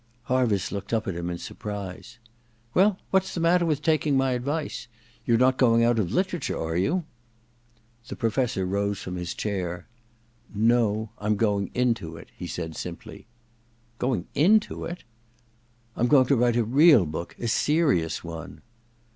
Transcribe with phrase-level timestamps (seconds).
[0.29, 2.17] Harviss looked up at him in surprise.
[2.75, 4.87] •Well, what's the matter with taking my advice—
[5.27, 7.05] ^you're not going out of literature, are you?'
[8.07, 9.85] The Professor rose from his chair.
[10.23, 13.27] * No— I'm going into it,' he said simply.
[13.61, 15.03] * Going into it?
[15.95, 18.63] I'm going to write a real book— a serious one.'